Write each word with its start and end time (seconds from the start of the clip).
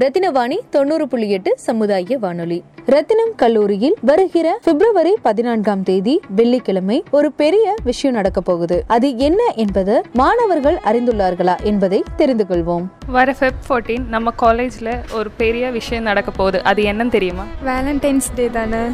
ரத்தினவாணி 0.00 0.58
தொண்ணூறு 0.70 1.08
புள்ளி 1.08 1.30
எட்டு 1.30 1.52
சமுதாய 1.56 2.18
வானொலி. 2.18 2.62
ரத்தினம் 2.86 3.34
கல்லூரியில் 3.36 3.96
வருகிற 4.00 4.60
பிப்ரவரி 4.64 5.16
பதினான்காம் 5.22 5.82
தேதி 5.82 6.20
வெள்ளிக்கிழமை 6.28 7.04
ஒரு 7.10 7.32
பெரிய 7.32 7.74
விஷயம் 7.84 8.16
நடக்க 8.16 8.40
போகுது. 8.40 8.84
அது 8.86 9.18
என்ன 9.18 9.52
என்பது 9.56 10.02
மாணவர்கள் 10.12 10.78
அறிந்துள்ளார்களா 10.84 11.62
என்பதை 11.62 12.04
தெரிந்து 12.16 12.46
கொள்வோம். 12.48 12.84
வர 13.06 13.34
ஃபெப் 13.40 13.60
ஃபோர்டீன் 13.68 14.08
நம்ம 14.08 14.30
காலேஜில் 14.30 14.98
ஒரு 15.12 15.30
பெரிய 15.30 15.70
விஷயம் 15.70 16.02
நடக்க 16.02 16.30
போகுது. 16.30 16.62
அது 16.62 16.82
என்னன்னு 16.82 17.08
தெரியுமா? 17.08 17.44
வேலண்டைன்ஸ் 17.64 18.34
டே 18.34 18.46
தானே. 18.46 18.86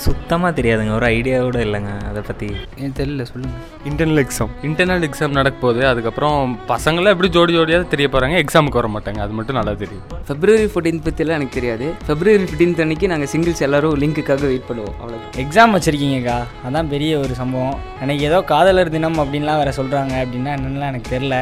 சுத்தமாக 0.00 0.50
தெரியாதுங்க. 0.58 0.92
ஒரு 0.98 1.06
ஐடியாவோட 1.16 1.58
இல்லைங்க. 1.66 1.92
அதை 2.10 2.20
பற்றி 2.28 2.46
எனக்கு 2.78 2.96
தெரியல 3.00 3.24
சொல்லுங்கள் 3.30 3.64
இன்டர்னல் 3.88 4.20
எக்ஸாம் 4.22 4.52
இன்டர்னல் 4.68 5.04
எக்ஸாம் 5.08 5.36
நடக்க 5.38 5.56
போகுது. 5.64 5.82
அதுக்கப்புறம் 5.90 6.36
பசங்களாம் 6.70 7.14
எப்படி 7.14 7.30
ஜோடி 7.36 7.52
ஜோடியாக 7.58 7.86
தெரிய 7.94 8.08
போகிறாங்க 8.14 8.36
எக்ஸாமுக்கு 8.44 8.80
வர 8.80 8.90
மாட்டாங்க. 8.94 9.20
அது 9.26 9.34
மட்டும் 9.38 9.58
நல்லா 9.58 9.74
தெரியும். 9.82 10.04
ஃபெப்ரவரி 10.28 10.68
ஃபோர்டீன்த் 10.72 11.04
பற்றிலாம் 11.08 11.38
எனக்கு 11.40 11.56
தெரியாது. 11.58 11.88
ஃபெப்ரவரி 12.08 12.46
ஃபிஃப்டீன்த் 12.50 12.82
அன்னைக்கு 12.84 13.12
நாங்கள் 13.12 13.30
சிங்கிள்ஸ் 13.34 13.64
எல்லாரும் 13.68 13.96
லிங்க்குக்காக 14.02 14.44
வெயிட் 14.52 14.68
பண்ணுவோம். 14.70 14.96
அவ்வளோ 15.02 15.18
எக்ஸாம் 15.44 15.74
வச்சுருக்கீங்கக்கா. 15.76 16.38
அதான் 16.68 16.90
பெரிய 16.94 17.18
ஒரு 17.24 17.34
சம்பவம். 17.42 17.78
எனக்கு 18.04 18.22
ஏதோ 18.30 18.40
காதலர் 18.52 18.94
தினம் 18.96 19.20
அப்படின்லாம் 19.24 19.60
வேறு 19.62 19.78
சொல்கிறாங்க 19.80 20.14
அப்படின்னா 20.24 20.52
என்னென்னலாம் 20.58 20.92
எனக்கு 20.94 21.12
தெரில 21.16 21.36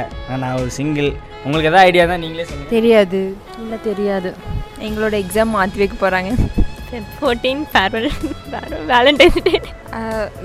நான் 0.45 0.59
ஒரு 0.63 0.73
சிங்கிள் 0.79 1.11
உங்களுக்கு 1.45 1.71
எதாவது 1.71 1.87
ஐடியா 1.91 2.07
தான் 2.13 2.23
நீங்களே 2.25 2.47
சொல்லுங்கள் 2.49 2.75
தெரியாது. 2.79 3.21
இல்லை 3.63 3.79
தெரியாது. 3.91 4.33
எங்களோட 4.89 5.15
எக்ஸாம் 5.25 5.55
மாற்றி 5.59 5.81
வைக்க 5.83 5.97
போகிறாங்க 6.03 6.33
ஃபோர்டீன் 7.19 7.63
ஃபேர்வெல் 7.73 8.09
வேலண்டைன்ஸ் 8.93 9.39
டே 9.49 9.55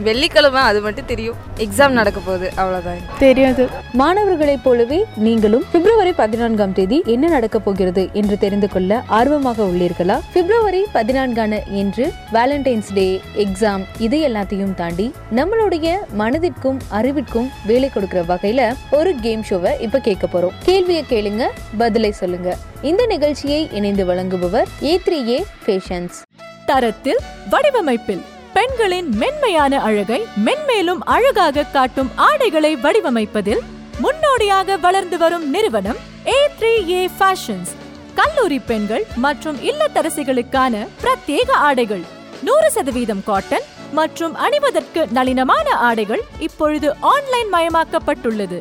வெள்ளிக்கிழமை 0.05 0.61
அது 0.69 0.79
மட்டும் 0.85 1.07
தெரியும். 1.09 1.35
எக்ஸாம் 1.63 1.95
நடக்க 1.97 2.19
போகுது 2.27 2.47
அவ்வளோதான் 2.61 3.01
தெரியாது. 3.19 3.63
மாணவர்களைப் 3.99 4.63
போலவே 4.63 4.99
நீங்களும் 5.25 5.65
பிப்ரவரி 5.73 6.13
பதினான்காம் 6.21 6.73
தேதி 6.77 6.97
என்ன 7.13 7.25
நடக்க 7.35 7.59
போகிறது 7.59 8.03
என்று 8.19 8.35
தெரிந்து 8.43 8.69
கொள்ள 8.75 9.01
ஆர்வமாக 9.17 9.63
உள்ளீர்களா? 9.63 10.17
பிப்ரவரி 10.35 10.81
பதினான்கான 10.93 11.61
என்று 11.81 12.05
வேலண்டைன்ஸ் 12.37 12.91
டே 12.97 13.07
எக்ஸாம் 13.45 13.83
இது 14.07 14.19
எல்லாத்தையும் 14.29 14.73
தாண்டி 14.81 15.07
நம்மளுடைய 15.39 15.97
மனதிற்கும் 16.21 16.79
அறிவிற்கும் 16.99 17.49
வேலை 17.71 17.89
கொடுக்கிற 17.89 18.23
வகையில 18.33 18.71
ஒரு 18.99 19.13
கேம் 19.25 19.45
ஷோவை 19.49 19.73
இப்ப 19.87 20.03
கேட்க 20.09 20.27
போறோம். 20.33 20.55
கேள்வியை 20.69 21.03
கேளுங்க 21.13 21.45
பதிலை 21.83 22.11
சொல்லுங்க. 22.21 22.49
இந்த 22.91 23.03
நிகழ்ச்சியை 23.13 23.61
இணைந்து 23.79 24.05
வழங்குபவர் 24.11 24.71
ஏ 24.91 24.95
த்ரீ 25.05 25.19
ஏ 25.35 25.39
ஃபேஷன்ஸ் 25.65 26.17
தரத்தில் 26.65 27.21
வடிவமைப்பில் 27.49 28.23
பெண்களின் 28.53 29.07
மென்மையான 29.21 29.79
அழகை 29.81 30.19
மென்மேலும் 30.45 31.01
அழகாக 31.15 31.65
காட்டும் 31.73 32.11
ஆடைகளை 32.27 32.71
வடிவமைப்பதில் 32.75 33.63
முன்னோடியாக 33.99 34.77
வளர்ந்து 34.77 35.17
வரும் 35.17 35.45
நிறுவனம் 35.49 35.99
ஏ 36.27 36.37
த்ரீ 36.59 36.73
ஏ 36.91 37.01
ஃபேஷன்ஸ் 37.17 37.71
கல்லூரி 38.15 38.59
பெண்கள் 38.59 39.05
மற்றும் 39.15 39.57
இல்லத்தரசிகளுக்கான 39.61 40.83
பிரத்யேக 41.03 41.49
ஆடைகள் 41.67 42.03
நூறு 42.41 42.69
சதவீதம் 42.71 43.23
காட்டன் 43.23 43.65
மற்றும் 43.91 44.33
அணிவதற்கு 44.35 45.01
நளினமான 45.13 45.67
ஆடைகள் 45.87 46.23
இப்பொழுது 46.39 46.87
ஆன்லைன் 47.13 47.51
மயமாக்கப்பட்டுள்ளது. 47.53 48.57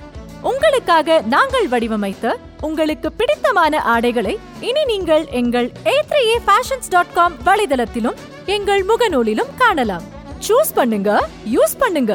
உங்களுக்காக 0.48 1.14
நாங்கள் 1.34 1.66
வடிவமைத்த 1.72 2.32
உங்களுக்கு 2.66 3.08
பிடித்தமான 3.18 3.80
ஆடைகளை 3.92 4.32
இனி 4.68 4.82
நீங்கள் 4.90 5.24
எங்கள் 5.40 5.68
A 5.92 5.94
three 6.10 6.22
A 6.30 6.38
fashions 6.46 6.90
dot 6.94 7.12
com 7.18 7.36
வலைதளத்திலும் 7.46 8.18
எங்கள் 8.56 8.82
முகநூலிலும் 8.90 9.52
காணலாம். 9.60 10.04
சூஸ் 10.46 10.72
பண்ணுங்க 10.78 11.10
யூஸ் 11.54 11.76
பண்ணுங்க. 11.82 12.14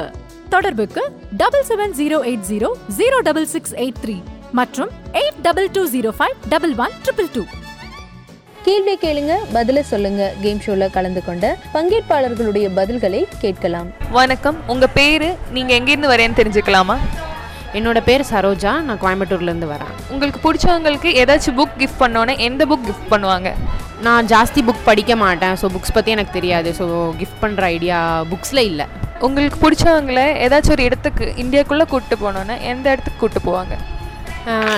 தொடர்புக்கு 0.54 1.04
double 1.42 1.66
seven 1.70 1.96
zero 2.00 2.18
eight 2.30 2.46
zero 2.52 2.70
zero 2.98 3.18
double 3.28 3.48
six 3.54 3.74
eight 3.84 4.02
three 4.04 4.18
மற்றும் 4.60 4.92
eight 5.22 5.40
double 5.48 5.70
two 5.78 5.84
zero 5.96 6.12
five 6.20 6.36
double 6.54 6.76
one 6.86 6.94
triple 7.06 7.32
two 7.36 7.44
கேள்வி 8.68 8.96
கேளுங்க 9.04 9.34
பதில 9.56 9.82
சொல்லுங்க. 9.92 10.22
கேம் 10.44 10.62
ஷோல 10.66 10.90
கலந்து 10.98 11.22
கொண்ட 11.28 11.46
பங்கேற்பாளர்களுடைய 11.76 12.68
பதில்களை 12.80 13.22
கேட்கலாம். 13.44 13.90
வணக்கம். 14.18 14.60
உங்கள் 14.74 14.94
பேர் 14.98 15.28
நீங்கள் 15.58 15.78
எங்கேருந்து 15.80 16.14
வரேன்னு 16.14 16.40
தெரிஞ்சுக்கலாமா? 16.42 16.98
என்னோட 17.78 18.00
பேர் 18.08 18.24
சரோஜா 18.32 18.72
நான் 18.88 19.02
கோயம்புத்தூர்லேருந்து 19.04 19.68
வரேன். 19.74 19.92
உங்களுக்கு 20.14 20.40
பிடிச்சவங்களுக்கு 20.46 21.10
ஏதாச்சும் 21.22 21.58
புக் 21.60 21.76
கிஃப்ட் 21.82 22.02
பண்ணோன்னே 22.04 22.34
எந்த 22.48 22.66
புக் 22.72 22.88
கிஃப்ட் 22.90 23.12
பண்ணுவாங்க? 23.14 23.50
நான் 24.08 24.30
ஜாஸ்தி 24.34 24.62
புக் 24.68 24.88
படிக்க 24.90 25.14
மாட்டேன். 25.24 25.56
ஸோ 25.62 25.68
புக்ஸ் 25.76 25.96
பற்றி 25.98 26.16
எனக்கு 26.16 26.34
தெரியாது. 26.40 26.72
ஸோ 26.80 26.86
கிஃப்ட் 27.22 27.42
பண்ணுற 27.44 27.64
ஐடியா 27.76 28.00
புக்ஸில் 28.32 28.64
இல்லை. 28.72 28.88
உங்களுக்கு 29.28 29.58
பிடிச்சவங்கள 29.64 30.20
ஏதாச்சும் 30.48 30.76
ஒரு 30.76 30.84
இடத்துக்கு 30.90 31.26
இந்தியாக்குள்ளே 31.44 31.88
கூப்பிட்டு 31.94 32.18
போனோன்னா 32.26 32.58
எந்த 32.74 32.86
இடத்துக்கு 32.94 33.22
கூப்பிட்டு 33.22 33.48
போவாங்க? 33.50 33.76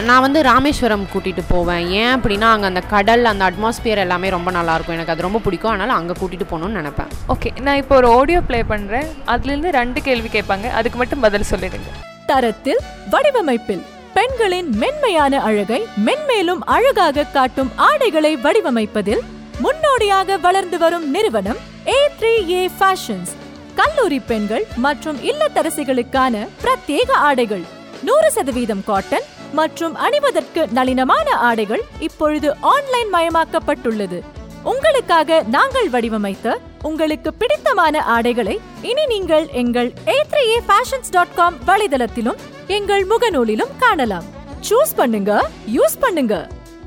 நான் 0.08 0.24
வந்து 0.26 0.40
ராமேஸ்வரம் 0.50 1.04
கூட்டிகிட்டு 1.12 1.44
போவேன். 1.52 1.84
ஏன் 2.00 2.14
அப்படின்னா 2.16 2.48
அங்கே 2.54 2.68
அந்த 2.72 2.82
கடல் 2.94 3.30
அந்த 3.32 3.44
அட்மாஸ்பியர் 3.50 4.04
எல்லாமே 4.06 4.30
ரொம்ப 4.36 4.50
நல்லாயிருக்கும் 4.58 4.98
எனக்கு 4.98 5.14
அது 5.14 5.28
ரொம்ப 5.28 5.42
பிடிக்கும். 5.46 5.74
அதனால் 5.74 5.98
அங்கே 6.00 6.16
கூட்டிகிட்டு 6.22 6.52
போகணும்னு 6.52 6.80
நினைப்பேன். 6.82 7.12
ஓகே 7.34 7.52
நான் 7.68 7.82
இப்போ 7.82 7.96
ஒரு 8.02 8.10
ஆடியோ 8.20 8.42
ப்ளே 8.50 8.62
பண்ணுறேன் 8.74 9.10
அதுலேருந்து 9.34 9.78
ரெண்டு 9.82 10.02
கேள்வி 10.08 10.32
கேட்பாங்க. 10.38 10.70
அதுக்கு 10.80 11.00
மட்டும் 11.04 11.26
பதில் 11.28 11.52
சொல்லிடுங்க. 11.54 11.92
தரத்தில் 12.32 12.82
வடிவமைப்பில் 13.14 13.84
பெண்களின் 14.16 14.70
மென்மையான 14.82 15.34
அழகை 15.50 15.80
மென்மேலும் 16.08 16.64
அழகாக 16.76 17.28
காட்டும் 17.36 17.72
ஆடைகளை 17.90 18.34
வடிவமைப்பதில் 18.46 19.22
முன்னோடியாக 19.60 20.38
வளர்ந்து 20.46 20.78
வரும் 20.78 21.06
நிறுவனம் 21.12 21.60
ஏ 21.88 22.00
த்ரீ 22.20 22.34
ஏ 22.54 22.62
ஃபேஷன்ஸ் 22.78 23.32
கல்லூரி 23.76 24.20
பெண்கள் 24.30 24.66
மற்றும் 24.86 25.20
இல்லத்தரசிகளுக்கான 25.30 26.44
பிரத்யேக 26.64 27.12
ஆடைகள் 27.30 27.64
நூறு 28.04 28.30
சதவீதம் 28.32 28.84
காட்டன் 28.90 29.28
மற்றும் 29.60 29.96
அணிவதற்கு 30.06 30.62
நளினமான 30.78 31.28
ஆடைகள் 31.50 31.84
இப்பொழுது 32.08 32.50
ஆன்லைன் 32.74 33.10
மயமாக்கப்பட்டுள்ளது. 33.16 34.20
உங்களுக்காக 34.70 35.38
நாங்கள் 35.56 35.90
வடிவமைத்த 35.94 36.48
உங்களுக்கு 36.90 37.30
பிடித்தமான 37.42 38.02
ஆடைகளை 38.16 38.56
இனி 38.90 39.04
நீங்கள் 39.12 39.46
எங்கள் 39.62 39.90
A 40.14 40.18
three 40.32 40.44
A 40.54 40.58
fashions 40.68 41.12
dot 41.16 41.34
com 41.40 41.58
வலைதளத்திலும் 41.70 42.40
எங்கள் 42.78 43.04
முகநூலிலும் 43.12 43.72
காணலாம். 43.84 44.28
சூஸ் 44.68 44.94
பண்ணுங்க 45.00 45.32
யூஸ் 45.78 45.98
பண்ணுங்க. 46.04 46.36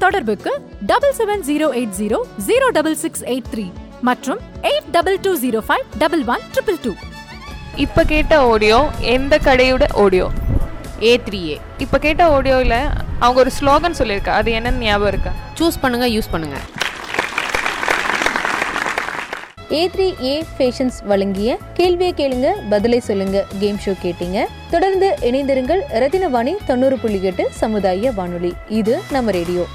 தொடர்புக்கு 0.02 0.52
double 0.90 1.16
seven 1.18 1.42
zero 1.48 1.66
eight 1.80 1.96
zero 2.00 2.18
zero 2.48 2.68
double 2.78 2.96
six 3.02 3.24
eight 3.32 3.50
three 3.54 3.66
மற்றும் 4.08 4.40
eight 4.70 4.88
double 4.96 5.18
two 5.26 5.32
zero 5.44 5.62
five 5.68 5.84
double 6.02 6.24
one 6.34 6.44
triple 6.54 6.78
two 6.84 6.92
இப்போ 7.84 8.04
கேட்ட 8.12 8.34
ஆடியோ 8.52 8.78
எந்த 9.14 9.34
கடையோட 9.48 9.86
ஆடியோ 10.04 10.26
ஏ 11.10 11.14
த்ரீ 11.26 11.40
ஏ 11.52 11.58
இப்போ 11.86 11.98
கேட்ட 12.06 12.24
ஆடியோவில் 12.36 12.78
அவங்க 13.24 13.38
ஒரு 13.44 13.52
ஸ்லோகன் 13.58 13.98
சொல்லியிருக்கா 14.00 14.32
அது 14.40 14.50
என்னன்னு 14.60 14.86
ஞாபகம் 14.88 15.12
இருக்கா? 15.12 15.32
சூஸ் 15.58 15.80
பண்ணுங்க 15.82 16.06
யூஸ் 16.16 16.32
பண்ணுங்க. 16.34 16.58
ஏ 19.72 19.90
த்ரீ 19.96 20.24
ஏ 20.24 20.44
ஃபேஷன்ஸ் 20.58 21.04
வழங்கிய 21.04 21.58
கேள்வியை 21.74 22.14
கேளுங்க 22.16 22.52
பதிலை 22.70 23.00
சொல்லுங்க 23.00 23.46
கேம் 23.58 23.78
ஷோ 23.86 23.92
கேட்டீங்க. 24.02 24.44
தொடர்ந்து 24.70 25.16
இணைந்திருங்கள் 25.20 25.80
ரத்தினவாணி 25.92 26.54
தொண்ணூறு 26.66 26.98
புள்ளி 26.98 27.22
எட்டு 27.22 27.48
சமுதாய 27.50 28.12
வானொலி. 28.12 28.52
இது 28.68 29.00
நம்ம 29.10 29.30
ரேடியோ. 29.30 29.66